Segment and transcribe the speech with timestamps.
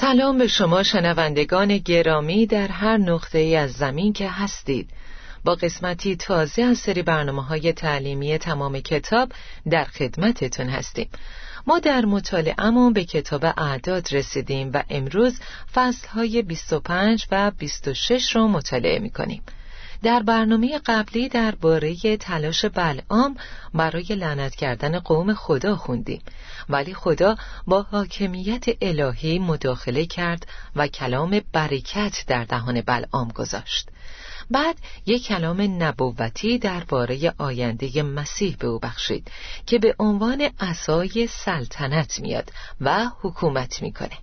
[0.00, 4.90] سلام به شما شنوندگان گرامی در هر نقطه ای از زمین که هستید
[5.44, 9.32] با قسمتی تازه از سری برنامه های تعلیمی تمام کتاب
[9.70, 11.08] در خدمتتون هستیم
[11.66, 15.40] ما در مطالعهمون به کتاب اعداد رسیدیم و امروز
[15.74, 19.42] فصل های 25 و 26 رو مطالعه می کنیم.
[20.02, 23.36] در برنامه قبلی درباره تلاش بلعام
[23.74, 26.22] برای لعنت کردن قوم خدا خوندیم.
[26.68, 33.88] ولی خدا با حاکمیت الهی مداخله کرد و کلام برکت در دهان بلعام گذاشت.
[34.50, 39.30] بعد یک کلام نبوتی درباره آینده مسیح به او بخشید
[39.66, 44.18] که به عنوان اسای سلطنت میاد و حکومت می‌کنه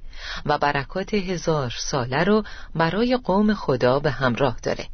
[0.46, 2.44] و برکات هزار ساله رو
[2.76, 4.88] برای قوم خدا به همراه داره.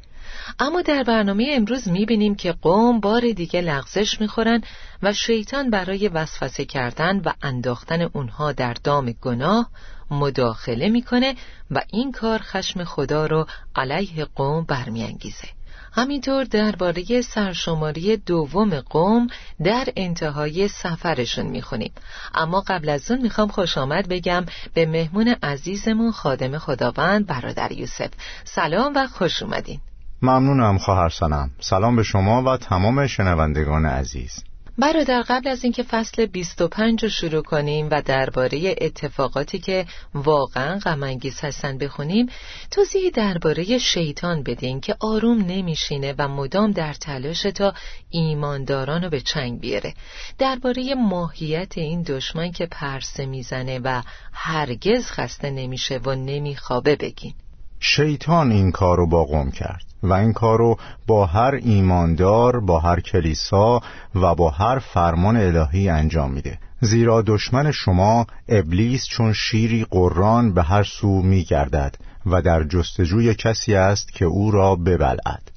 [0.59, 4.61] اما در برنامه امروز می‌بینیم که قوم بار دیگه لغزش می‌خورن
[5.03, 9.69] و شیطان برای وسوسه کردن و انداختن اونها در دام گناه
[10.11, 11.35] مداخله می‌کنه
[11.71, 15.47] و این کار خشم خدا رو علیه قوم برمیانگیزه.
[15.91, 19.27] همینطور درباره سرشماری دوم قوم
[19.63, 21.91] در انتهای سفرشون می‌خونیم.
[22.33, 28.09] اما قبل از اون می‌خوام خوش آمد بگم به مهمون عزیزمون خادم خداوند برادر یوسف.
[28.43, 29.79] سلام و خوش اومدین.
[30.21, 31.51] ممنونم خواهر سنم.
[31.59, 34.43] سلام به شما و تمام شنوندگان عزیز.
[34.77, 41.39] برادر قبل از اینکه فصل 25 رو شروع کنیم و درباره اتفاقاتی که واقعا غمانگیز
[41.41, 42.27] هستن بخونیم
[42.71, 47.73] توضیح درباره شیطان بدین که آروم نمیشینه و مدام در تلاش تا
[48.09, 49.93] ایمانداران رو به چنگ بیاره.
[50.37, 54.01] درباره ماهیت این دشمن که پرسه می‌زنه و
[54.33, 57.33] هرگز خسته نمیشه و نمیخوابه بگین.
[57.79, 59.88] شیطان این کار رو با قوم کرد.
[60.03, 60.77] و این کار رو
[61.07, 63.81] با هر ایماندار با هر کلیسا
[64.15, 66.57] و با هر فرمان الهی انجام میده.
[66.81, 71.95] زیرا دشمن شما ابلیس چون شیری قران به هر سو میگردد
[72.25, 75.51] و در جستجوی کسی است که او را ببلعد.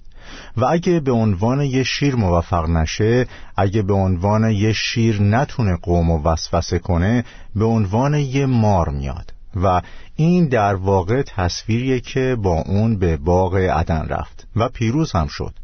[0.57, 3.27] و اگه به عنوان یه شیر موفق نشه
[3.57, 9.32] اگه به عنوان یه شیر نتونه قوم و وسوسه کنه به عنوان یه مار میاد.
[9.57, 9.83] و
[10.17, 15.55] این در واقع تصویریه که با اون به باغ عدن رفت و پیروز هم شد.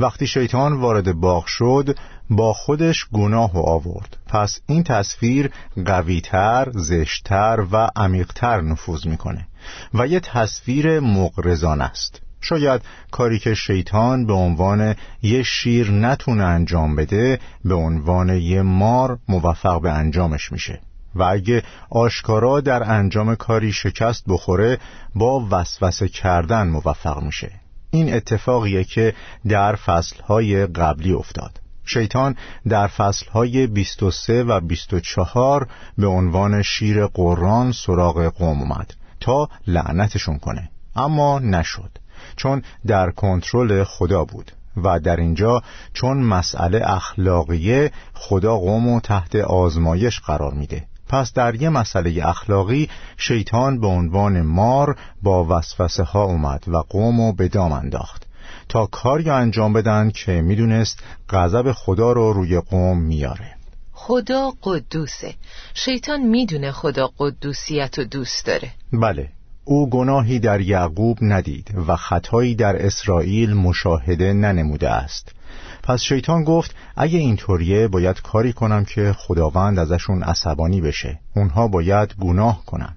[0.00, 1.98] وقتی شیطان وارد باغ شد
[2.30, 4.16] با خودش گناه و آورد.
[4.26, 5.50] پس این تصویر
[5.86, 9.46] قویتر، زشتر و عمیقتر نفوذ می‌کنه
[9.94, 12.20] و یه تصویر مقرزان است.
[12.40, 19.18] شاید کاری که شیطان به عنوان یه شیر نتونه انجام بده به عنوان یه مار
[19.28, 20.80] موفق به انجامش میشه.
[21.14, 24.78] و اگه آشکارا در انجام کاری شکست بخوره
[25.14, 27.50] با وسوسه کردن موفق میشه.
[27.90, 29.14] این اتفاقیه که
[29.48, 31.60] در فصلهای قبلی افتاد.
[31.84, 32.36] شیطان
[32.68, 40.70] در فصلهای 23 و 24 به عنوان شیر قرآن سراغ قوم اومد تا لعنتشون کنه.
[40.96, 41.90] اما نشد
[42.36, 50.20] چون در کنترل خدا بود و در اینجا چون مسئله اخلاقیه خدا قوم تحت آزمایش
[50.20, 50.86] قرار میده.
[51.10, 57.32] پس در یه مسئله اخلاقی شیطان به عنوان مار با وسوسه ها اومد و قوم
[57.32, 58.26] به دام انداخت.
[58.68, 60.98] تا کاری انجام بدن که می‌دونست
[61.30, 63.54] غضب خدا رو روی قوم میاره.
[63.92, 65.34] خدا قدوسه.
[65.74, 68.70] شیطان می‌دونه خدا قدوسیت و دوست داره.
[68.92, 69.28] بله
[69.64, 75.32] او گناهی در یعقوب ندید و خطایی در اسرائیل مشاهده ننموده است.
[75.82, 81.20] پس شیطان گفت اگه اینطوریه باید کاری کنم که خداوند ازشون عصبانی بشه.
[81.36, 82.96] اونها باید گناه کنن.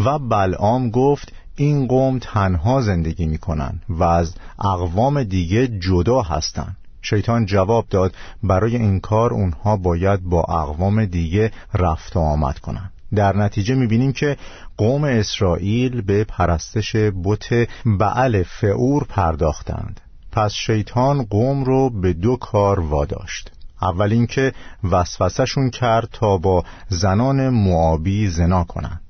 [0.00, 6.76] و بلعام گفت این قوم تنها زندگی می‌کنن و از اقوام دیگه جدا هستن.
[7.02, 12.90] شیطان جواب داد برای این کار اونها باید با اقوام دیگه رفت و آمد کنن.
[13.14, 14.36] در نتیجه می‌بینیم که
[14.76, 20.00] قوم اسرائیل به پرستش بت بعل فعور پرداختند.
[20.32, 23.50] پس شیطان قوم رو به دو کار واداشت.
[23.82, 24.52] اول اینکه
[24.90, 29.00] وسوسهشون کرد تا با زنان معابی زنا کنند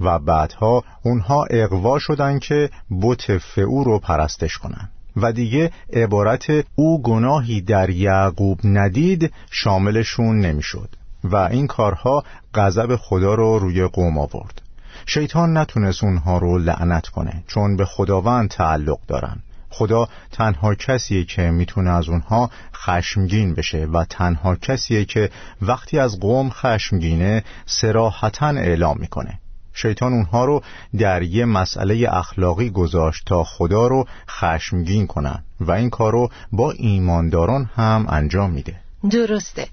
[0.00, 2.70] و بعدها اونها اقوا شدن که
[3.02, 10.88] بت فعو رو پرستش کنند و دیگه عبارت او گناهی در یعقوب ندید شاملشون نمی‌شد.
[11.24, 14.62] و این کارها غضب خدا رو روی قوم آورد.
[15.06, 19.42] شیطان نتونست اونها رو لعنت کنه چون به خداوند تعلق دارن.
[19.70, 25.30] خدا تنها کسیه که می‌تونه از اونها خشمگین بشه و تنها کسیه که
[25.62, 29.38] وقتی از قوم خشمگینه سراحتا اعلام می‌کنه.
[29.74, 30.62] شیطان اونها رو
[30.98, 36.70] در یه مسئله اخلاقی گذاشت تا خدا رو خشمگین کنن و این کار رو با
[36.70, 38.76] ایمانداران هم انجام میده.
[39.10, 39.68] درسته.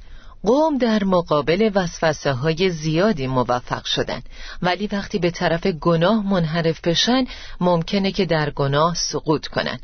[0.45, 4.21] قوم در مقابل وسوسه های زیادی موفق شدن.
[4.61, 7.25] ولی وقتی به طرف گناه منحرف بشن
[7.61, 9.79] ممکنه که در گناه سقوط کنن.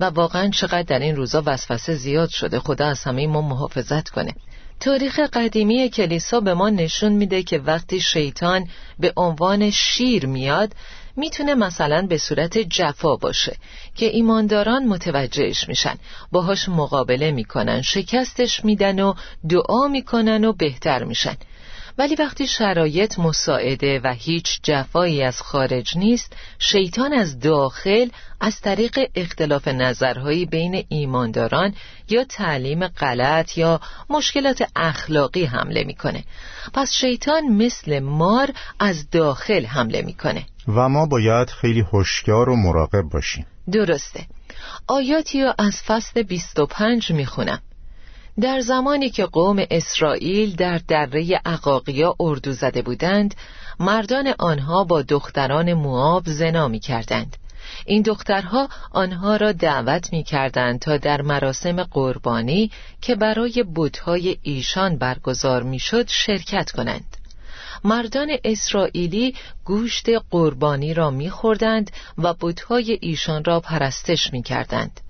[0.00, 4.34] و واقعا چقدر در این روزا وسوسه زیاد شده خدا از همه ما محافظت کنه.
[4.80, 8.66] تاریخ قدیمی کلیسا به ما نشون میده که وقتی شیطان
[8.98, 10.72] به عنوان شیر میاد
[11.16, 13.56] می‌تونه مثلا به صورت جفا باشه
[13.94, 15.94] که ایمانداران متوجهش میشن.
[16.32, 19.14] باهاش مقابله می‌کنن شکستش میدن و
[19.48, 21.36] دعا می‌کنن و بهتر میشن.
[22.00, 28.08] ولی وقتی شرایط مساعده و هیچ جفایی از خارج نیست شیطان از داخل
[28.40, 31.74] از طریق اختلاف نظرهایی بین ایمانداران
[32.08, 33.80] یا تعلیم غلط یا
[34.10, 36.24] مشکلات اخلاقی حمله می‌کنه.
[36.74, 40.46] پس شیطان مثل مار از داخل حمله می‌کنه.
[40.68, 43.46] و ما باید خیلی هوشیار و مراقب باشیم.
[43.72, 44.26] درسته.
[44.88, 47.62] آیاتی رو از فصل 25 می‌خونم.
[48.40, 53.34] در زمانی که قوم اسرائیل در دره عقاقیا اردو زده بودند
[53.80, 57.36] مردان آنها با دختران مواب زنا می کردند
[57.86, 62.70] این دخترها آنها را دعوت می کردند تا در مراسم قربانی
[63.00, 67.16] که برای بودهای ایشان برگزار می شد شرکت کنند.
[67.84, 69.34] مردان اسرائیلی
[69.64, 75.00] گوشت قربانی را می خوردند و بودهای ایشان را پرستش می کردند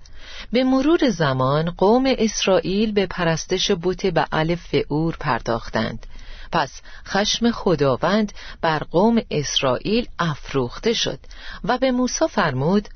[0.51, 6.07] به مرور زمان قوم اسرائیل به پرستش بت الف فعور پرداختند.
[6.51, 11.19] پس خشم خداوند بر قوم اسرائیل افروخته شد
[11.63, 12.89] و به موسی فرمود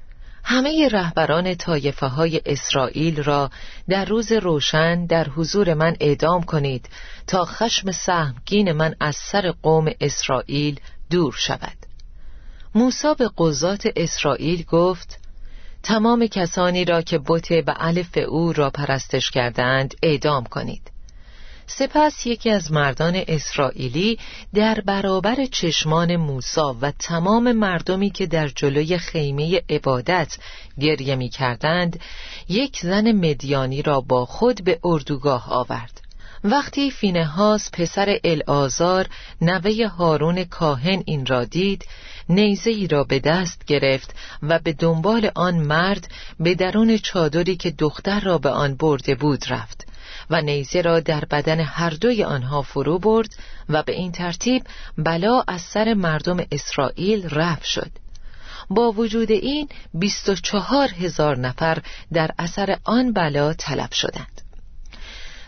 [0.44, 3.50] همه رهبران طایفه های اسرائیل را
[3.90, 6.90] در روز روشن در حضور من اعدام کنید
[7.28, 11.78] تا خشم سهمگین من از سر قوم اسرائیل دور شود.
[12.76, 15.20] موسی به قضات اسرائیل گفت
[15.86, 17.54] تمام کسانی را که بت
[18.14, 20.92] به او را پرستش کردند اعدام کنید.
[21.68, 24.20] سپس یکی از مردان اسرائیلی
[24.54, 30.38] در برابر چشمان موسا و تمام مردمی که در جلوی خیمه عبادت
[30.80, 32.00] گریه می کردند
[32.50, 36.02] یک زن مدیانی را با خود به اردوگاه آورد.
[36.44, 39.08] وقتی فینهاس پسر الآزار
[39.42, 41.86] نوه هارون کاهن این را دید
[42.30, 46.08] نیزه ای را به دست گرفت و به دنبال آن مرد
[46.40, 49.88] به درون چادری که دختر را به آن برده بود رفت
[50.30, 53.36] و نیزه را در بدن هر دوی آنها فرو برد
[53.70, 54.64] و به این ترتیب
[54.98, 57.92] بلا از سر مردم اسرائیل رفت شد.
[58.70, 61.82] با وجود این بیست و چهار هزار نفر
[62.14, 64.35] در اثر آن بلا طلب شدند.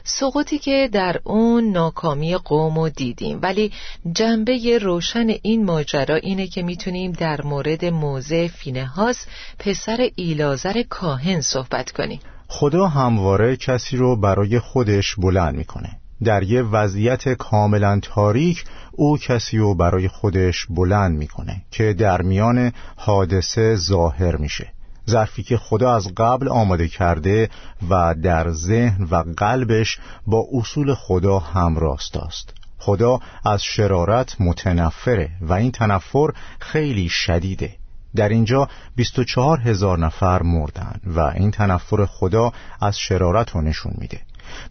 [0.10, 3.40] سقوطی که در اون ناکامی قوم و دیدیم.
[3.42, 3.72] ولی
[4.12, 9.26] جنبه روشن این ماجرا اینه که می‌تونیم در مورد موضع فینهاس
[9.60, 12.20] پسر ایلازر کاهن صحبت کنیم.
[12.48, 15.90] خدا همواره کسی رو برای خودش بلند می‌کنه.
[16.24, 22.72] در یه وضعیت کاملا تاریک او کسی رو برای خودش بلند می‌کنه که در میان
[22.96, 24.77] حادثه ظاهر میشه.
[25.10, 27.50] ظرفی که خدا از قبل آماده کرده
[27.90, 32.54] و در ذهن و قلبش با اصول خدا همراست است.
[32.80, 36.28] خدا از شرارت متنفره و این تنفر
[36.60, 37.76] خیلی شدیده.
[38.16, 44.22] در اینجا 24 هزار نفر مردن و این تنفر خدا از شرارت رو نشون میده.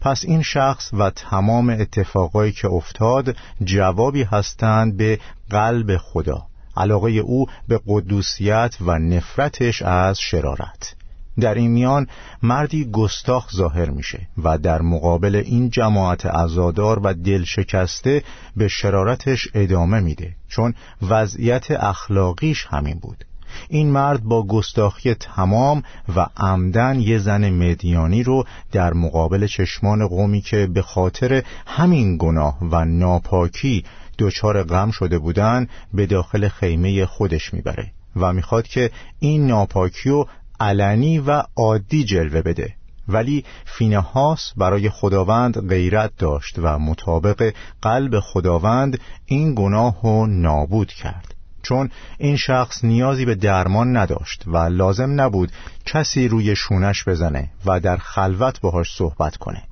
[0.01, 6.47] پس این شخص و تمام اتفاقایی که افتاد جوابی هستند به قلب خدا.
[6.77, 10.95] علاقه او به قدوسیت و نفرتش از شرارت.
[11.39, 12.07] در این میان
[12.43, 18.23] مردی گستاخ ظاهر میشه و در مقابل این جماعت عزادار و دل شکسته
[18.55, 23.25] به شرارتش ادامه میده چون وضعیت اخلاقیش همین بود.
[23.69, 25.83] این مرد با گستاخی تمام
[26.15, 32.57] و عمدن یه زن مدیانی رو در مقابل چشمان قومی که به خاطر همین گناه
[32.61, 33.83] و ناپاکی
[34.17, 40.27] دچار غم شده بودن به داخل خیمه خودش می‌بره و می‌خواد که این ناپاکی رو
[40.59, 42.73] علنی و عادی جلوه بده.
[43.07, 51.33] ولی فینهاس برای خداوند غیرت داشت و مطابق قلب خداوند این گناه رو نابود کرد.
[51.63, 55.51] چون این شخص نیازی به درمان نداشت و لازم نبود
[55.85, 59.63] کسی روی شونش بزنه و در خلوت باهاش صحبت کنه.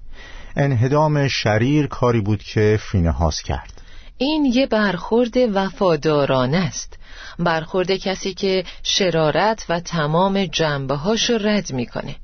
[0.56, 3.75] انهدام شریر کاری بود که فینهاس کرد.
[4.17, 6.98] این یه برخورد وفادارانه است.
[7.39, 12.15] برخورد کسی که شرارت و تمام جنبه هاش رد می‌کنه.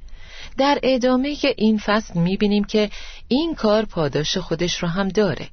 [0.57, 2.89] در ادامه این فصل می‌بینیم که
[3.27, 5.47] این کار پاداش خودش رو هم داره.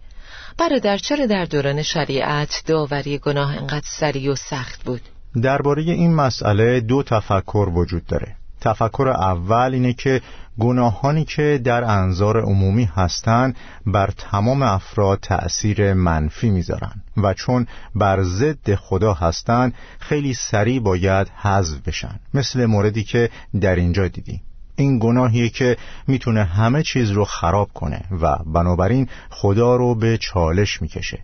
[0.59, 5.01] برادر چرا در دوران شریعت داوری گناه انقدر سریع و سخت بود؟
[5.43, 8.37] درباره این مسئله دو تفکر وجود داره.
[8.61, 10.21] تفکر اول اینه که
[10.59, 18.23] گناهانی که در انظار عمومی هستند بر تمام افراد تأثیر منفی می‌ذارن و چون بر
[18.23, 22.21] ضد خدا هستند خیلی سریع باید حذف بشن.
[22.35, 24.43] مثل موردی که در اینجا دیدیم
[24.77, 30.83] این گناهیه که می‌تونه همه چیز رو خراب کنه و بنابراین خدا رو به چالش
[30.83, 31.19] می‌کشه.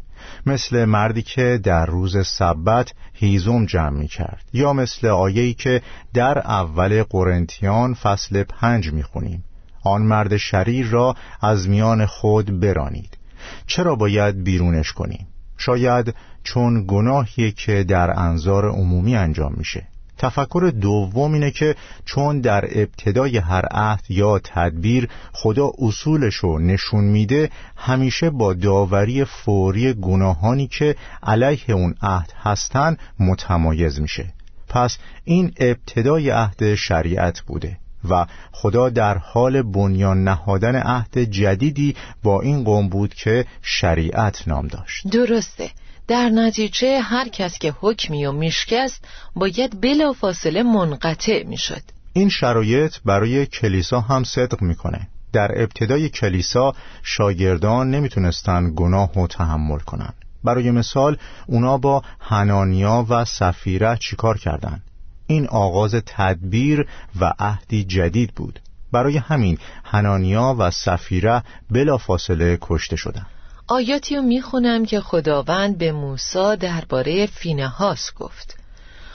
[0.47, 5.83] مثل مردی که در روز سبت هیزم جمع می کرد یا مثل آیهی که
[6.15, 9.45] در اول قرنتیان فصل پنج می خونیم
[9.85, 13.19] آن مرد شریر را از میان خود برانید.
[13.67, 15.27] چرا باید بیرونش کنیم؟
[15.57, 19.87] شاید چون گناهی که در انظار عمومی انجام میشه.
[20.19, 27.05] تفکر دوم اینه که چون در ابتدای هر عهد یا تدبیر خدا اصولش رو نشون
[27.05, 34.33] میده همیشه با داوری فوری گناهانی که علیه اون عهد هستن متمایز میشه.
[34.69, 37.79] پس این ابتدای عهد شریعت بوده
[38.11, 44.67] و خدا در حال بنیان نهادن عهد جدیدی با این قوم بود که شریعت نام
[44.67, 45.09] داشت.
[45.09, 45.71] درسته.
[46.09, 49.05] در نتیجه هر کس که حکمی و میشکست
[49.37, 51.83] باید بلا فاصله منقطع می‌شد
[52.13, 59.79] این شرایط برای کلیسا هم صدق می‌کنه در ابتدای کلیسا شاگردان نمی‌تونستن گناه و تحمل
[59.79, 60.13] کنن
[60.45, 64.83] برای مثال اونا با هنانیا و سفیره چیکار کردند؟
[65.27, 66.89] این آغاز تدبیر
[67.21, 68.61] و عهدی جدید بود
[68.93, 73.27] برای همین هنانیا و سفیره بلا فاصله کشته شدند.
[73.69, 78.57] آیاتی رو می‌خونم که خداوند به موسی درباره فینهاس گفت.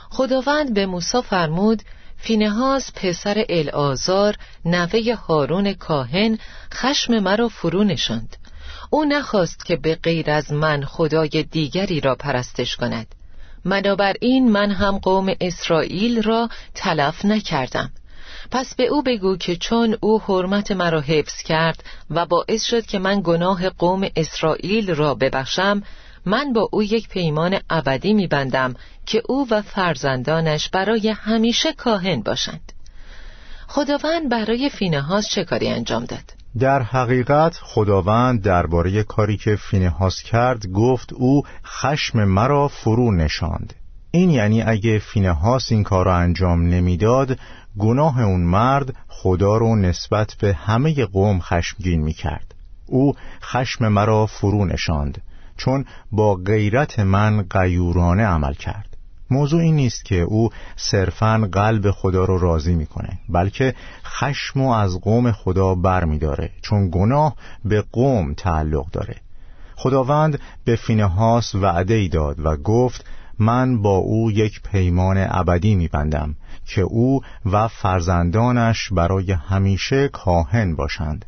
[0.10, 1.84] خداوند به موسی فرمود
[2.18, 6.38] فینهاس پسر الآزار نوه هارون کاهن
[6.74, 8.36] خشم مرا فرو نشاند.
[8.90, 13.16] او نخواست که به غیر از من خدای دیگری را پرستش کند.
[14.22, 17.92] این من هم قوم اسرائیل را تلف نکردم.
[18.52, 23.00] پس به او بگو که چون او حرمت مرا حفظ کرد و باعث شد که
[23.00, 25.84] من گناه قوم اسرائیل را ببخشم
[26.26, 28.74] من با او یک پیمان ابدی میبندم
[29.06, 32.74] که او و فرزندانش برای همیشه کاهن باشند
[33.68, 40.68] خداوند برای فینهاس چه کاری انجام داد؟ در حقیقت خداوند درباره کاری که فینهاس کرد
[40.68, 43.74] گفت او خشم مرا فرو نشاند
[44.12, 47.38] این یعنی اگه فینهاس این کار را انجام نمی‌داد
[47.80, 52.56] گناه اون مرد خدا رو نسبت به همه قوم خشمگین می کرد
[52.86, 55.22] او خشم مرا فرو نشاند
[55.58, 58.98] چون با غیرت من قیورانه عمل کرد.
[59.32, 65.02] موضوع این نیست که او صرفا قلب خدا رو راضی می‌کنه بلکه خشم و از
[65.02, 69.16] قوم خدا بر می داره چون گناه به قوم تعلق داره.
[69.76, 73.06] خداوند به فینهاس وعده ای داد و گفت
[73.40, 76.36] من با او یک پیمان ابدی میبندم.
[76.70, 81.26] که او و فرزندانش برای همیشه کاهن باشند.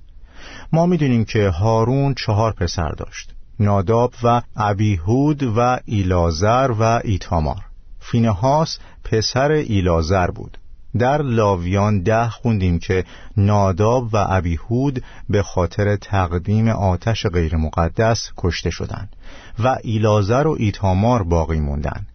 [0.74, 7.62] ما می‌دونیم که هارون چهار پسر داشت ناداب و ابیهود و ایلازر و ایتامار.
[8.00, 10.57] فینهاس پسر ایلازر بود.
[10.98, 13.05] در لاویان ده خوندیم که
[13.38, 19.15] ناداب و ابیهود به خاطر تقدیم آتش غیر مقدس کشته شدند
[19.60, 22.07] و ایلازر و ایتامار باقی موندند.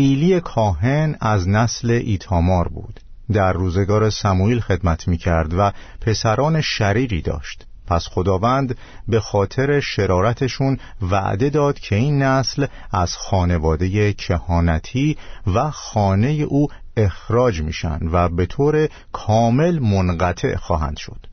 [0.00, 3.00] ایلی کاهن از نسل ایتامار بود.
[3.32, 7.66] در روزگار سموئیل خدمت می کرد و پسران شریری داشت.
[7.86, 8.78] پس خداوند
[9.08, 17.62] به خاطر شرارتشون وعده داد که این نسل از خانواده کهانتی و خانه او اخراج
[17.62, 21.26] میشن و به طور کامل منقطع خواهند شد.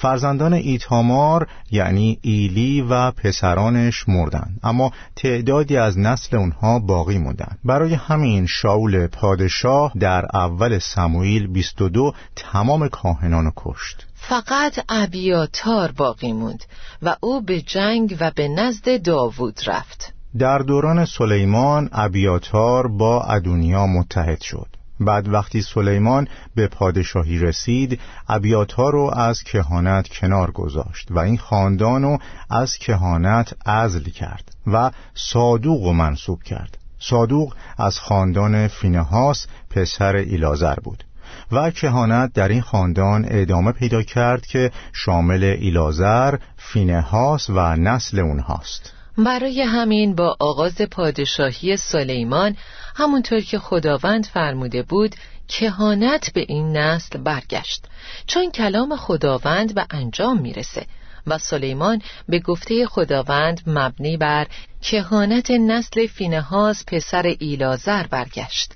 [0.00, 4.60] فرزندان ایتامار یعنی ایلی و پسرانش مردند.
[4.62, 7.58] اما تعدادی از نسل اونها باقی موندند.
[7.64, 14.06] برای همین شاول پادشاه در اول سموئیل 22 تمام کاهنان کشت.
[14.14, 16.64] فقط ابیاتار باقی موند
[17.02, 20.14] و او به جنگ و به نزد داوود رفت.
[20.38, 24.77] در دوران سلیمان ابیاتار با ادونیا متحد شد.
[25.00, 32.02] بعد وقتی سلیمان به پادشاهی رسید ابیاتا رو از کهانت کنار گذاشت و این خاندان
[32.02, 32.18] رو
[32.50, 36.78] از کهانت ازل کرد و صادوق رو منصوب کرد.
[36.98, 41.04] صادوق از خاندان فینهاس پسر ایلازر بود
[41.52, 48.97] و کهانت در این خاندان ادامه پیدا کرد که شامل ایلازر، فینهاس و نسل اونهاست.
[49.18, 52.56] برای همین با آغاز پادشاهی سلیمان
[52.96, 55.14] همونطور که خداوند فرموده بود
[55.48, 57.84] کهانت به این نسل برگشت
[58.26, 60.86] چون کلام خداوند به انجام می‌رسه
[61.26, 64.46] و سلیمان به گفته خداوند مبنی بر
[64.82, 68.72] کهانت نسل فینهاز پسر ایلازر برگشت.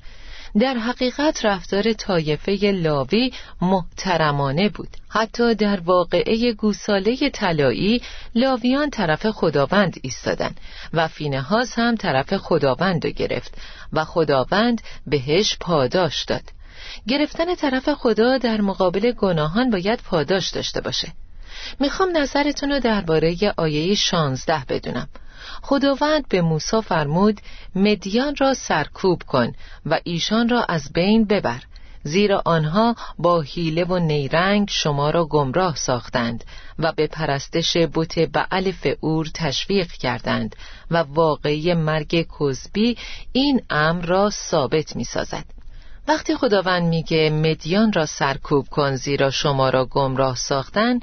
[0.61, 4.89] در حقیقت رفتار طایفه لاوی محترمانه بود.
[5.09, 8.03] حتی در واقعه گوساله طلایی
[8.35, 10.61] لاویان طرف خداوند ایستادند
[10.93, 13.55] و فینهاز هم طرف خداوند گرفت
[13.93, 16.45] و خداوند بهش پاداش داد.
[17.09, 21.13] گرفتن طرف خدا در مقابل گناهان باید پاداش داشته باشه.
[21.81, 25.09] می‌خوام نظرتون رو درباره آیه 16 بدونم.
[25.63, 27.41] خداوند به موسی فرمود
[27.75, 29.53] مدیان را سرکوب کن
[29.87, 31.63] و ایشان را از بین ببر
[32.05, 36.45] زیرا آنها با حیله و نیرنگ شما را گمراه ساختند
[36.79, 40.57] و به پرستش بت بعل فعور تشویق کردند
[40.91, 42.97] و واقعی مرگ کزبی
[43.33, 45.45] این امر را ثابت می سازد.
[46.09, 51.01] وقتی خداوند میگه مدیان را سرکوب کن زیرا شما را گمراه ساختن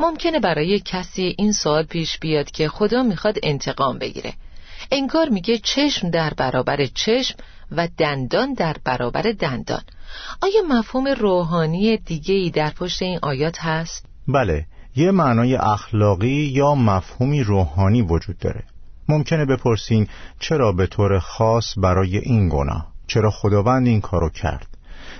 [0.00, 4.32] ممکنه برای کسی این سوال پیش بیاد که خدا می‌خواد انتقام بگیره.
[4.90, 7.34] انگار میگه چشم در برابر چشم
[7.72, 9.82] و دندان در برابر دندان.
[10.42, 16.74] آیا مفهوم روحانی دیگه ای در پشت این آیات هست؟ بله یه معنای اخلاقی یا
[16.74, 18.64] مفهومی روحانی وجود داره.
[19.08, 20.08] ممکنه بپرسین
[20.40, 24.71] چرا به طور خاص برای این گناه؟ چرا خداوند این کارو کرد؟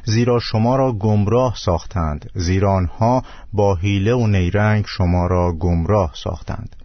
[0.04, 2.30] زیرا شما را گمراه ساختند.
[2.34, 6.76] زیرا آنها با حیله و نیرنگ شما را گمراه ساختند.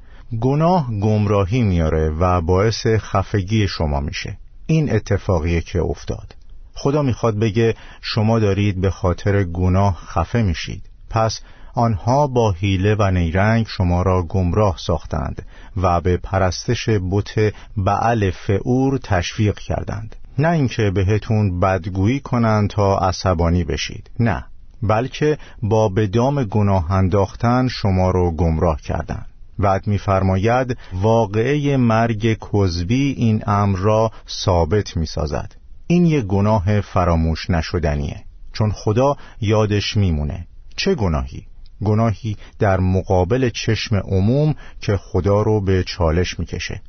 [0.42, 4.38] گناه گمراهی میاره و باعث خفگی شما میشه.
[4.66, 6.36] این اتفاقیه که افتاد.
[6.74, 10.84] خدا می‌خواد بگه شما دارید به خاطر گناه خفه میشید.
[11.10, 11.42] پس
[11.74, 15.46] آنها با حیله و نیرنگ شما را گمراه ساختند
[15.78, 20.16] و به پرستش بت بعل فعور تشویق کردند.
[20.40, 24.10] نه اینکه بهتون بدگویی کنند تا عصبانی بشید.
[24.20, 24.46] نه.
[24.84, 29.26] بلکه با بدام گناه انداختن شما رو گمراه کردند
[29.60, 35.56] بعد میفرماید واقعه مرگ کذبی این امر را ثابت می‌سازد.
[35.88, 38.24] این یک گناه فراموش نشدنیه.
[38.54, 40.48] چون خدا یادش میمونه.
[40.76, 41.46] چه گناهی؟
[41.84, 46.82] گناهی در مقابل چشم عموم که خدا رو به چالش می‌کشه.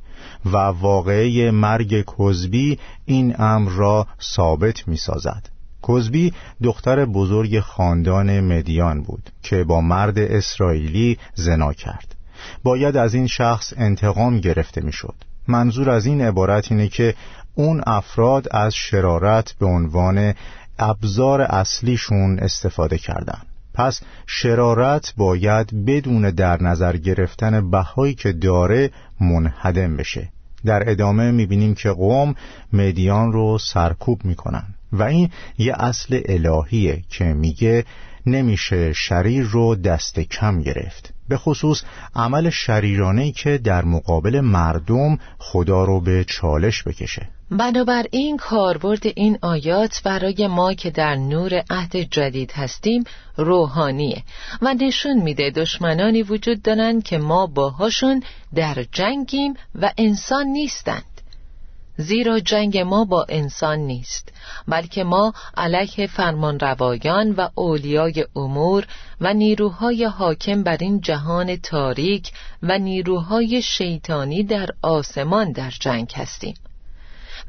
[0.45, 5.49] و واقعه مرگ کزبی این امر را ثابت می سازد
[5.87, 12.15] کزبی دختر بزرگ خاندان مدیان بود که با مرد اسرائیلی زنا کرد
[12.63, 15.15] باید از این شخص انتقام گرفته می‌شد.
[15.47, 17.15] منظور از این عبارت اینه که
[17.55, 20.33] اون افراد از شرارت به عنوان
[20.79, 23.48] ابزار اصلیشون استفاده کردند.
[23.79, 30.29] پس شرارت باید بدون در نظر گرفتن بهایی که داره منهدم بشه.
[30.65, 32.35] در ادامه می‌بینیم که قوم
[32.73, 37.85] مدیان رو سرکوب می‌کنن و این یه اصل الهیه که میگه
[38.25, 41.13] نمیشه شریر رو دست کم گرفت.
[41.29, 41.83] به خصوص
[42.15, 47.29] عمل شریرانه که در مقابل مردم خدا رو به چالش بکشه.
[47.51, 53.03] بنابراین کاربرد این آیات برای ما که در نور عهد جدید هستیم
[53.37, 54.23] روحانیه
[54.61, 58.23] و نشون میده دشمنانی وجود دارن که ما باهاشون
[58.55, 61.03] در جنگیم و انسان نیستند
[62.01, 64.31] زیرا جنگ ما با انسان نیست
[64.67, 66.57] بلکه ما علیه فرمان
[67.37, 68.87] و اولیای امور
[69.21, 72.31] و نیروهای حاکم بر این جهان تاریک
[72.63, 76.55] و نیروهای شیطانی در آسمان در جنگ هستیم.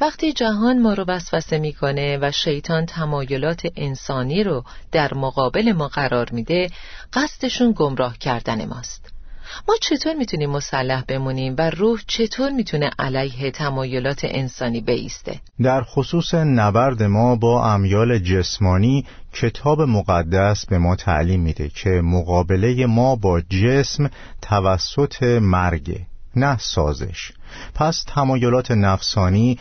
[0.00, 6.30] وقتی جهان ما رو وسوسه می‌کنه و شیطان تمایلات انسانی رو در مقابل ما قرار
[6.30, 6.70] میده
[7.12, 9.09] قصدشون گمراه کردن ماست.
[9.68, 16.34] ما چطور می‌تونیم مسلح بمونیم و روح چطور می‌تونه علیه تمایلات انسانی بیسته؟ در خصوص
[16.34, 23.40] نبرد ما با امیال جسمانی کتاب مقدس به ما تعلیم میده که مقابله ما با
[23.40, 24.10] جسم
[24.42, 26.00] توسط مرگ
[26.36, 27.32] نه سازش
[27.74, 29.58] پس تمایلات نفسانی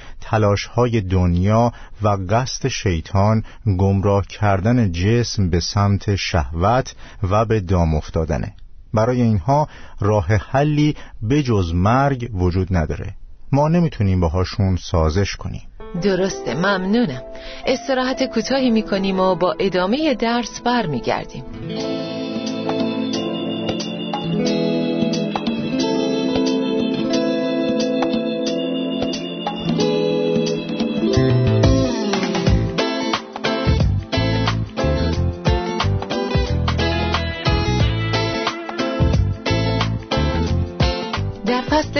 [0.76, 3.44] های دنیا و قصد شیطان
[3.78, 8.54] گمراه کردن جسم به سمت شهوت و به دام افتادنه
[8.94, 9.68] برای اینها
[10.00, 10.96] راه حلی
[11.30, 13.14] بجز مرگ وجود نداره.
[13.52, 15.62] ما نمی‌تونیم باهاشون سازش کنیم.
[16.02, 17.22] درسته ممنونم.
[17.66, 21.44] استراحت کوتاهی می‌کنیم و با ادامه درس برمیگردیم.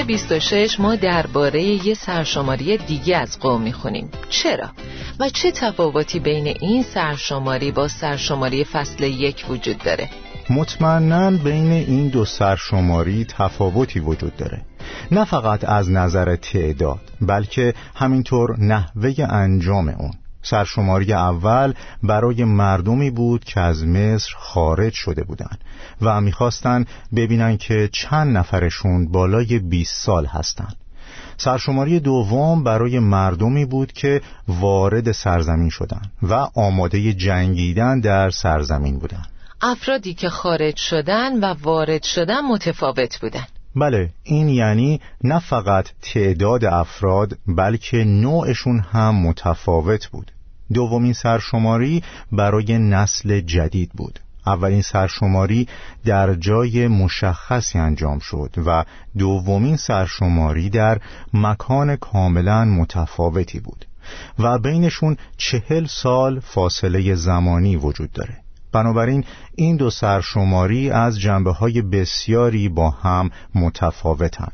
[0.10, 4.70] 26 ما درباره یه سرشماری دیگه از قوم می‌خونیم چرا؟
[5.20, 10.10] و چه تفاوتی بین این سرشماری با سرشماری فصل یک وجود داره؟
[10.50, 14.62] مطمئنا بین این دو سرشماری تفاوتی وجود داره
[15.12, 21.74] نه فقط از نظر تعداد بلکه همینطور نحوه انجام اون سرشماری اول
[22.04, 25.60] برای مردمی بود که از مصر خارج شده بودند
[26.02, 30.76] و می‌خواستند ببینن که چند نفرشون بالای 20 سال هستند.
[31.38, 39.28] سرشماری دوم برای مردمی بود که وارد سرزمین شدند و آماده جنگیدن در سرزمین بودند.
[39.62, 43.59] افرادی که خارج شدن و وارد شدن متفاوت بودند.
[43.76, 50.32] بله این یعنی نه فقط تعداد افراد بلکه نوعشون هم متفاوت بود.
[50.74, 54.20] دومین سرشماری برای نسل جدید بود.
[54.48, 55.68] اولین سرشماری
[56.06, 58.86] در جای مشخصی انجام شد و
[59.18, 61.02] دومین سرشماری در
[61.34, 63.86] مکان کاملا متفاوتی بود
[64.40, 68.38] و بینشون چهل سال فاصله زمانی وجود داره.
[68.72, 74.52] بنابراین این دو سرشماری از جنبه های بسیاری با هم متفاوتن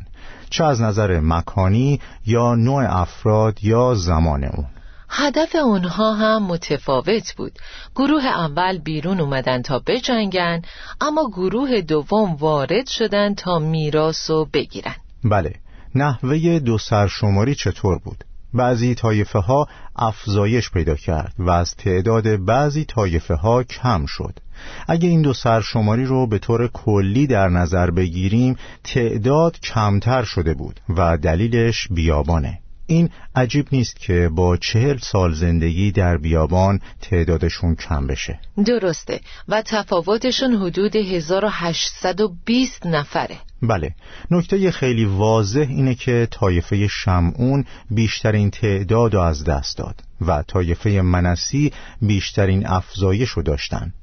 [0.50, 4.66] چه از نظر مکانی یا نوع افراد یا زمان اون.
[5.10, 7.52] هدف اونها هم متفاوت بود.
[7.96, 10.62] گروه اول بیرون اومدن تا بجنگن
[11.02, 14.96] اما گروه دوم وارد شدن تا میراث و بگیرن.
[15.24, 15.56] بله
[15.96, 18.24] نحوه دو سرشماری چطور بود؟
[18.56, 24.40] بعضی طایفه ها افزایش پیدا کرد و از تعداد بعضی طایفه ها کم شد.
[24.88, 30.80] اگه این دو سرشماری رو به طور کلی در نظر بگیریم تعداد کمتر شده بود
[30.90, 32.60] و دلیلش بیابانه.
[32.88, 38.40] این عجیب نیست که با چهل سال زندگی در بیابان تعدادشون کم بشه.
[38.66, 39.20] درسته.
[39.48, 43.38] و تفاوتشون حدود 1820 نفره.
[43.68, 43.96] بله.
[44.32, 51.02] نکته خیلی واضح اینه که طایفه شمعون بیشترین تعداد رو از دست داد و طایفه
[51.02, 53.94] منسی بیشترین افزایش رو داشتن.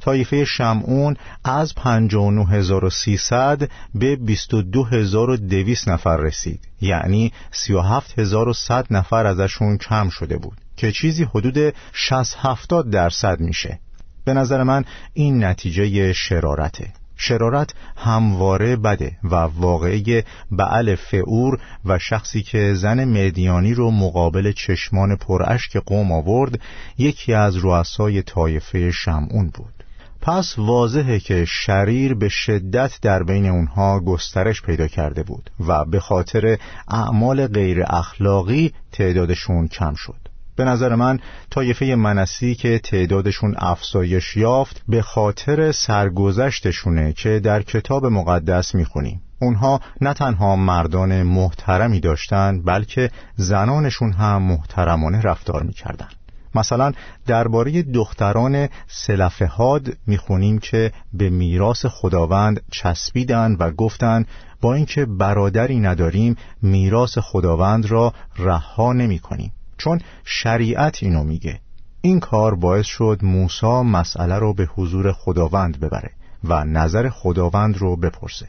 [0.00, 6.68] طایفه شمعون از 59300 به 22200 نفر رسید.
[6.80, 13.80] یعنی 37100 نفر ازشون کم شده بود که چیزی حدود 60 70 درصد میشه.
[14.24, 16.92] به نظر من این نتیجه شرارته.
[17.20, 25.16] شرارت همواره بده و واقعه بعل فعور و شخصی که زن مدیانی رو مقابل چشمان
[25.16, 26.60] پراشک قوم آورد
[26.98, 29.84] یکی از رؤسای طایفه شمعون بود.
[30.20, 36.00] پس واضحه که شریر به شدت در بین اونها گسترش پیدا کرده بود و به
[36.00, 40.29] خاطر اعمال غیر اخلاقی تعدادشون کم شد.
[40.56, 41.18] به نظر من
[41.50, 49.22] طایفه منسی که تعدادشون افزایش یافت به خاطر سرگذشتشونه که در کتاب مقدس می‌خونیم.
[49.40, 56.14] اونها نه تنها مردان محترمی داشتند بلکه زنانشون هم محترمانه رفتار می‌کردند
[56.54, 56.92] مثلا
[57.26, 64.28] درباره دختران سلفهاد می‌خونیم که به میراث خداوند چسبیدند و گفتند
[64.60, 71.60] با اینکه برادری نداریم میراث خداوند را رها نمی کنیم چون شریعت اینو میگه.
[72.00, 76.10] این کار باعث شد موسی مسئله رو به حضور خداوند ببره
[76.44, 78.48] و نظر خداوند رو بپرسه.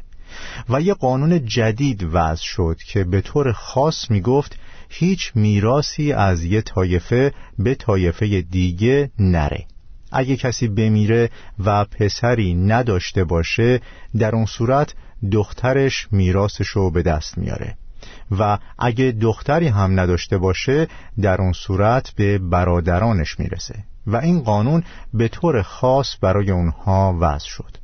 [0.70, 6.62] و یه قانون جدید وضع شد که به طور خاص می‌گفت هیچ میراسی از یه
[6.62, 9.66] طایفه به طایفه دیگه نره.
[10.12, 13.82] اگه کسی بمیره و پسری نداشته باشه
[14.18, 14.94] در اون صورت
[15.32, 17.78] دخترش میراسشو به دست میاره.
[18.40, 20.88] و اگه دختری هم نداشته باشه
[21.22, 23.76] در اون صورت به برادرانش می‌رسه.
[24.08, 24.84] و این قانون
[25.14, 27.78] به طور خاص برای اونها وضع شد.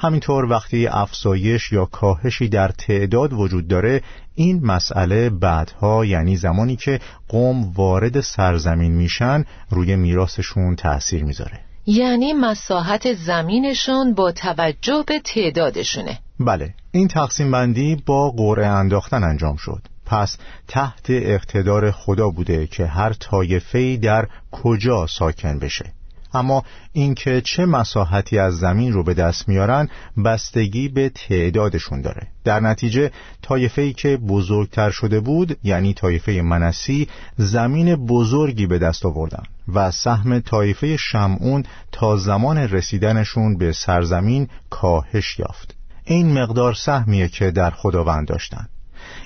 [0.00, 4.02] همینطور وقتی افزایش یا کاهشی در تعداد وجود داره
[4.34, 11.60] این مسئله بعدها یعنی زمانی که قوم وارد سرزمین میشن روی میراثشون تأثیر می‌ذاره.
[11.86, 16.18] یعنی مساحت زمینشون با توجه به تعدادشونه.
[16.40, 19.82] بله این تقسیم بندی با قرعه انداختن انجام شد.
[20.06, 20.36] پس
[20.68, 25.92] تحت اقتدار خدا بوده که هر طایفه‌ای در کجا ساکن بشه.
[26.34, 29.88] اما اینکه چه مساحتی از زمین رو به دست میارن
[30.24, 32.26] بستگی به تعدادشون داره.
[32.44, 33.10] در نتیجه
[33.42, 39.42] طایفه که بزرگتر شده بود یعنی طایفه منسی زمین بزرگی به دست آوردن
[39.74, 45.79] و سهم طایفه شمعون تا زمان رسیدنشون به سرزمین کاهش یافت.
[46.10, 48.68] این مقدار سهمیه که در خداوند داشتن.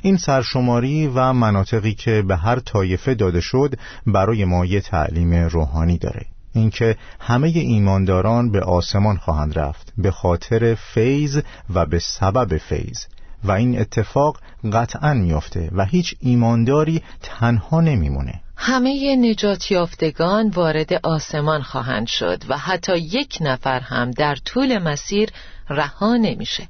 [0.03, 3.75] این سرشماری و مناطقی که به هر طایفه داده شد
[4.07, 6.27] برای ما یه تعلیم روحانی داره.
[6.53, 11.41] اینکه همه ایمانداران به آسمان خواهند رفت به خاطر فیض
[11.75, 12.99] و به سبب فیض.
[13.45, 14.41] و این اتفاق
[14.73, 18.44] قطعا میافته و هیچ ایمانداری تنها نمیمونه.
[18.67, 25.31] همه نجات یافتگان وارد آسمان خواهند شد و حتی یک نفر هم در طول مسیر
[25.69, 26.69] رها نمیشه.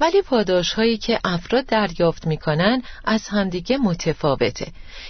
[0.00, 4.66] ولی پاداش هایی که افراد دریافت می‌کنن از همدیگه متفاوته.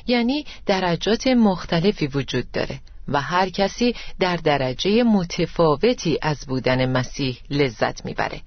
[0.06, 8.04] یعنی درجات مختلفی وجود داره و هر کسی در درجه متفاوتی از بودن مسیح لذت
[8.04, 8.40] می‌بره.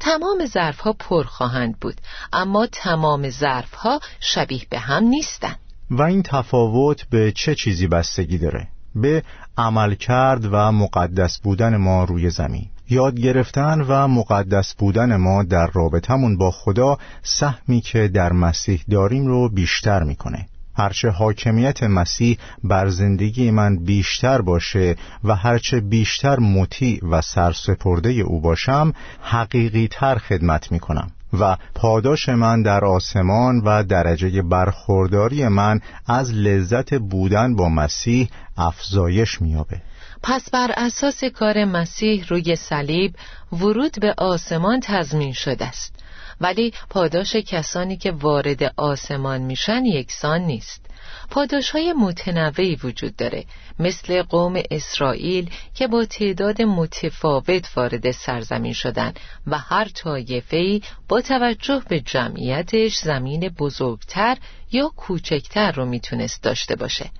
[0.00, 1.96] تمام ظرف ها پر خواهند بود
[2.32, 5.61] اما تمام ظرف ها شبیه به هم نیستند
[5.92, 9.22] و این تفاوت به چه چیزی بستگی داره؟ به
[9.56, 12.66] عمل کرد و مقدس بودن ما روی زمین.
[12.90, 19.26] یاد گرفتن و مقدس بودن ما در رابطمون با خدا سهمی که در مسیح داریم
[19.26, 20.46] رو بیشتر می‌کنه.
[20.76, 28.40] هرچه حاکمیت مسیح بر زندگی من بیشتر باشه و هرچه بیشتر مطیع و سرسپرده او
[28.40, 31.10] باشم حقیقی تر خدمت می‌کنم.
[31.40, 39.42] و پاداش من در آسمان و درجه برخورداری من از لذت بودن با مسیح افزایش
[39.42, 39.82] میابه
[40.22, 43.14] پس بر اساس کار مسیح روی صلیب
[43.52, 45.94] ورود به آسمان تضمین شده است.
[46.40, 50.86] ولی پاداش کسانی که وارد آسمان میشن یکسان نیست.
[51.30, 53.44] پاداش های متنوعی وجود داره
[53.78, 59.12] مثل قوم اسرائیل که با تعداد متفاوت وارد سرزمین شدن
[59.46, 64.36] و هر طایفه با توجه به جمعیتش زمین بزرگتر
[64.72, 67.10] یا کوچکتر رو می‌تونست داشته باشه.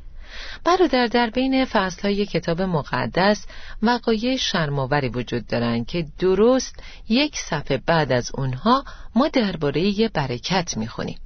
[0.65, 1.67] برادر در بین
[2.03, 3.47] های کتاب مقدس
[3.83, 10.77] وقایع شرماوری وجود دارند که درست یک صفحه بعد از اونها ما درباره یه برکت
[10.77, 11.19] می‌خونیم.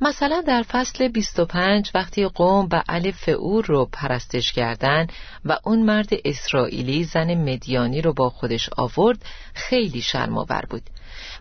[0.00, 5.06] مثلا در فصل 25 وقتی قوم و علی فعور رو پرستش کردن
[5.44, 9.18] و اون مرد اسرائیلی زن مدیانی رو با خودش آورد
[9.54, 10.82] خیلی شرماور بود.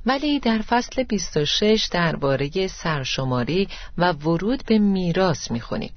[0.06, 5.92] ولی در فصل 26 درباره سرشماری و ورود به میراث می‌خونیم.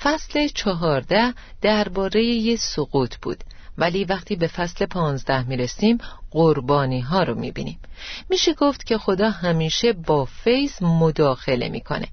[0.00, 3.44] فصل چهارده درباره یه سقوط بود.
[3.78, 5.98] ولی وقتی به فصل پانزده می‌رسیم
[6.30, 7.78] قربانی ها رو می‌بینیم.
[8.30, 12.08] میشه گفت که خدا همیشه با فیض مداخله می‌کنه.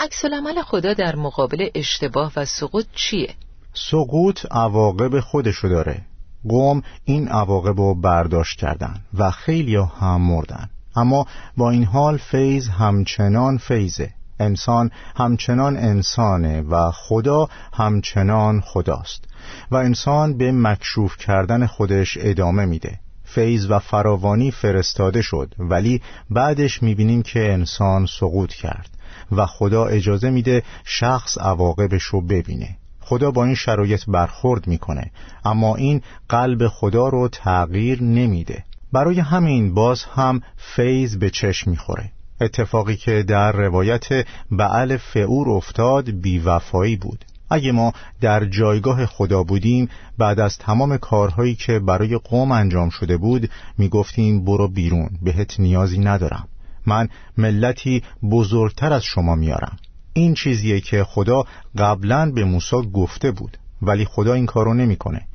[0.00, 0.24] عکس
[0.64, 3.34] خدا در مقابل اشتباه و سقوط چیه؟
[3.74, 6.02] سقوط عواقب خودشو داره.
[6.48, 10.70] قوم این عواقب رو برداشت کردن و خیلی هم مردن.
[10.96, 14.10] اما با این حال فیض همچنان فیضه.
[14.40, 19.24] انسان همچنان انسانه و خدا همچنان خداست.
[19.70, 22.98] و انسان به مکشوف کردن خودش ادامه میده.
[23.24, 28.90] فیض و فراوانی فرستاده شد ولی بعدش می‌بینیم که انسان سقوط کرد
[29.32, 32.76] و خدا اجازه میده شخص عواقبش رو ببینه.
[33.00, 35.10] خدا با این شرایط برخورد می‌کنه
[35.44, 38.64] اما این قلب خدا رو تغییر نمیده.
[38.92, 42.12] برای همین باز هم فیض به چشم می‌خوره.
[42.40, 47.24] اتفاقی که در روایت بعل فعور افتاد بیوفایی بود.
[47.50, 53.16] اگه ما در جایگاه خدا بودیم بعد از تمام کارهایی که برای قوم انجام شده
[53.16, 56.48] بود می‌گفتیم برو بیرون بهت نیازی ندارم.
[56.86, 59.76] من ملتی بزرگتر از شما میارم.
[60.12, 61.44] این چیزیه که خدا
[61.78, 65.26] قبلا به موسی گفته بود ولی خدا این کارو نمی‌کنه.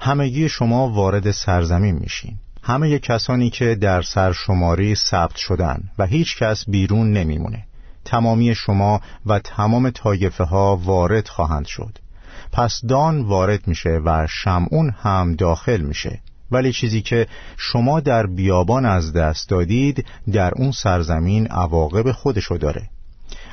[0.00, 2.38] همگی شما وارد سرزمین میشین.
[2.62, 7.64] همه کسانی که در سرشماری ثبت شدن و هیچ کس بیرون نمیمونه.
[8.04, 11.98] تمامی شما و تمام طایفه ها وارد خواهند شد.
[12.52, 16.20] پس دان وارد میشه و شمعون هم داخل میشه.
[16.50, 22.88] ولی چیزی که شما در بیابان از دست دادید در اون سرزمین عواقب خودشو داره.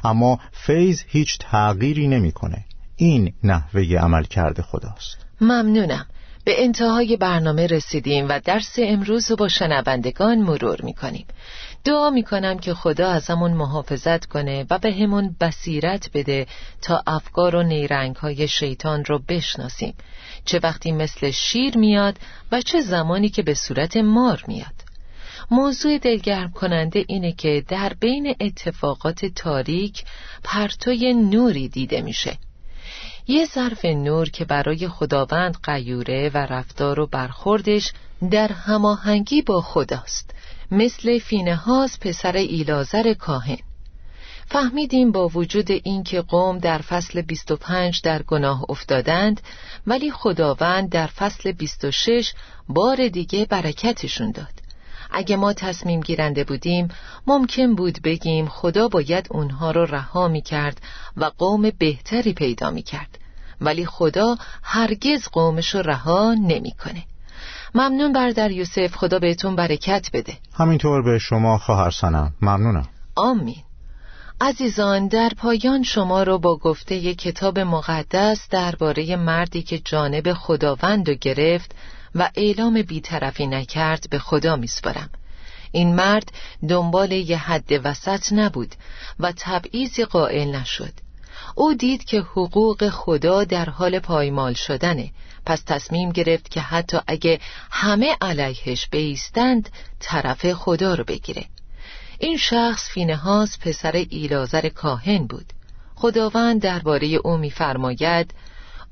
[0.03, 2.65] اما فیض هیچ تغییری نمی‌کنه.
[2.95, 5.25] این نحوه عمل کرده خداست.
[5.41, 6.05] ممنونم.
[6.49, 11.25] به انتهای برنامه رسیدیم و درس امروز رو با شنوندگان مرور می‌کنیم.
[11.83, 16.47] دعا می‌کنم که خدا ازمون محافظت کنه و به همون بصیرت بده
[16.81, 19.93] تا افکار و نیرنگ های شیطان رو بشناسیم.
[20.45, 22.17] چه وقتی مثل شیر میاد
[22.51, 24.75] و چه زمانی که به صورت مار میاد.
[25.51, 30.03] موضوع دلگرم کننده اینه که در بین اتفاقات تاریک
[30.43, 32.37] پرتوی نوری دیده میشه.
[33.29, 37.91] یه ظرف نور که برای خداوند قیوره و رفتار و برخوردش
[38.31, 40.35] در هماهنگی با خداست
[40.71, 43.57] مثل فینهاز پسر ایلازر کاهن.
[44.47, 49.41] فهمیدیم با وجود اینکه قوم در فصل 25 در گناه افتادند
[49.87, 52.33] ولی خداوند در فصل 26
[52.69, 54.58] بار دیگه برکتشون داد.
[55.11, 56.87] اگه ما تصمیم گیرنده بودیم
[57.27, 60.81] ممکن بود بگیم خدا باید اونها رو رها می کرد
[61.17, 63.17] و قوم بهتری پیدا می کرد
[63.61, 67.03] ولی خدا هرگز قومش رو رها نمی‌کنه.
[67.75, 68.95] ممنون بردر یوسف.
[68.95, 70.33] خدا بهتون برکت بده.
[70.53, 72.33] همینطور به شما خواهر سنم.
[72.41, 72.87] ممنونم.
[73.15, 73.63] آمین.
[74.41, 81.15] عزیزان در پایان شما رو با گفته کتاب مقدس درباره مردی که جانب خداوند رو
[81.15, 81.75] گرفت
[82.15, 85.09] و اعلام بیطرفی نکرد به خدا میسپارم.
[85.71, 86.31] این مرد
[86.69, 88.75] دنبال یه حد وسط نبود
[89.19, 90.93] و تبعیضی قائل نشد.
[91.55, 95.11] او دید که حقوق خدا در حال پایمال شدنه.
[95.45, 97.39] پس تصمیم گرفت که حتی اگه
[97.71, 99.69] همه علیهش بیستند
[99.99, 101.45] طرف خدا رو بگیره.
[102.19, 105.53] این شخص فینهاس پسر ایلازر کاهن بود.
[105.95, 108.33] خداوند درباره او میفرماید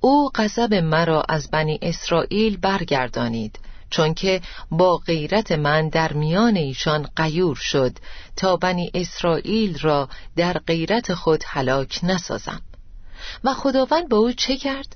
[0.01, 7.09] او غضب مرا از بنی اسرائیل برگردانید چون که با غیرت من در میان ایشان
[7.15, 7.97] قیور شد
[8.35, 12.61] تا بنی اسرائیل را در غیرت خود هلاک نسازم
[13.43, 14.95] و خداوند با او چه کرد؟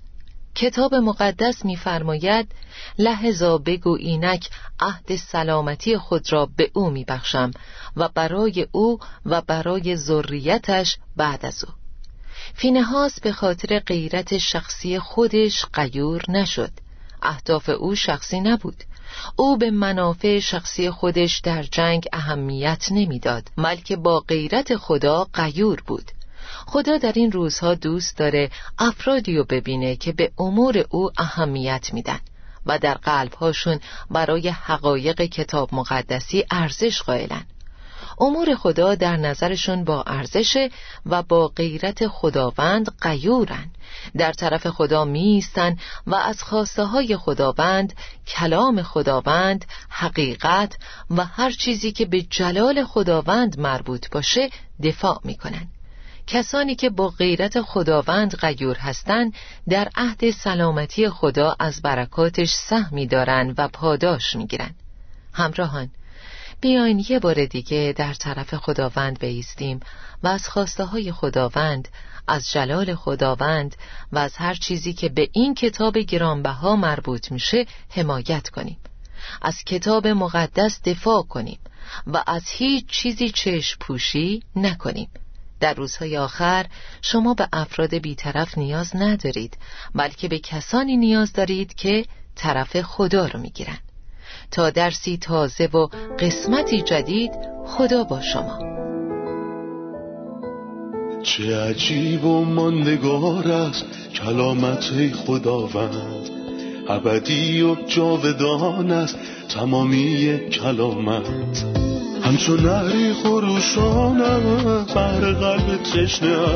[0.56, 2.52] کتاب مقدس می‌فرماید
[3.00, 7.52] لحظا بگو اینک عهد سلامتی خود را به او میبخشم
[7.96, 11.81] و برای او و برای ذریتش بعد از او
[12.54, 16.72] فینهاس به خاطر غیرت شخصی خودش قیور نشد.
[17.22, 18.84] اهداف او شخصی نبود.
[19.36, 26.12] او به منافع شخصی خودش در جنگ اهمیت نمی‌داد بلکه با غیرت خدا قیور بود.
[26.66, 28.50] خدا در این روزها دوست داره
[28.80, 32.20] افرادی رو ببینه که به امور او اهمیت میدن
[32.66, 33.80] و در قلبهاشون
[34.12, 37.46] برای حقایق کتاب مقدسی ارزش قائلن.
[38.22, 40.70] امور خدا در نظرشون با ارزش
[41.06, 43.72] و با غیرت خداوند قیورن.
[44.18, 45.76] در طرف خدا میستن
[46.08, 47.94] و از خواسته های خداوند
[48.28, 50.78] کلام خداوند حقیقت
[51.10, 54.50] و هر چیزی که به جلال خداوند مربوط باشه
[54.84, 55.68] دفاع می‌کنن.
[56.28, 59.34] کسانی که با غیرت خداوند غیور هستند
[59.70, 64.76] در عهد سلامتی خدا از برکاتش سهمی دارند و پاداش می‌گیرند
[65.34, 65.90] همراهان
[66.62, 69.80] بیاین یه بار دیگه در طرف خداوند بیستیم
[70.24, 71.88] و از خواسته های خداوند
[72.28, 73.76] از جلال خداوند
[74.12, 78.78] و از هر چیزی که به این کتاب گرانبها مربوط میشه حمایت کنیم.
[79.42, 81.60] از کتاب مقدس دفاع کنیم
[82.08, 85.10] و از هیچ چیزی چشم پوشی نکنیم.
[85.60, 86.66] در روزهای آخر
[87.02, 89.58] شما به افراد بیطرف نیاز ندارید
[89.96, 93.78] بلکه به کسانی نیاز دارید که طرف خدا رو می‌گیرن.
[94.52, 95.88] تا درسی تازه و
[96.20, 97.32] قسمتی جدید
[97.66, 98.60] خدا با شما.
[101.24, 103.86] چه عجیب و ماندگار است
[104.16, 106.30] کلامت خداوند.
[106.90, 109.18] ابدی و جاودان است
[109.50, 111.66] تمامی کلامت.
[112.24, 116.48] همچون نهری خروشانم بر قلب تشنه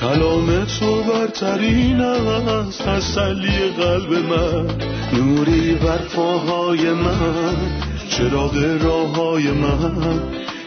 [0.00, 4.97] کلام تو برترین است تسلی قلب من.
[5.12, 7.56] نوری بر پاهای من
[8.08, 10.20] چراغ راه های من.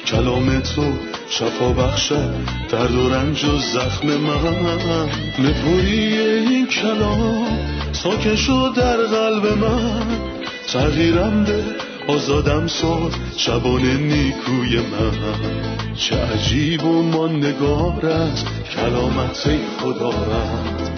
[0.05, 0.83] کلام تو
[1.29, 2.33] شفا بخشد
[2.69, 5.09] درد و رنج و زخم من.
[5.39, 7.47] نپوری این کلام
[7.91, 10.07] ساکن شد در قلب من.
[10.67, 11.63] تغییرم ده
[12.07, 15.11] آزادم ساز شبان نیکوی من.
[15.95, 19.49] چه عجیب و ماندگار است کلامت
[19.79, 20.90] خدا رد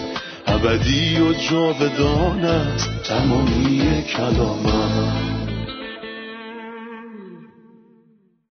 [0.64, 5.33] ابدی و جاودان است تمامی کلامت